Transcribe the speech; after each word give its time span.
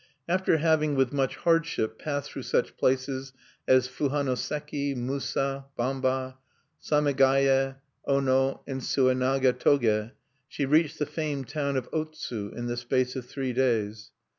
After 0.27 0.57
having, 0.57 0.95
with 0.95 1.13
much 1.13 1.35
hardship, 1.35 1.99
passed 1.99 2.31
through 2.31 2.41
such 2.41 2.75
places 2.75 3.33
as 3.67 3.87
Fuhanoseki, 3.87 4.95
Musa, 4.95 5.65
Bamba, 5.77 6.37
Samegaye, 6.81 7.75
Ono, 8.07 8.61
and 8.65 8.81
Suenaga 8.81 9.53
toge, 9.53 10.13
she 10.47 10.65
reached 10.65 10.97
the 10.97 11.05
famed 11.05 11.49
town 11.49 11.77
of 11.77 11.87
Otsu, 11.91 12.51
in 12.57 12.65
the 12.65 12.77
space 12.77 13.15
of 13.15 13.27
three 13.27 13.53
days. 13.53 14.09